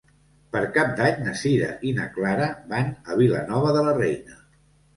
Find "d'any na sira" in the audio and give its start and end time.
0.99-1.67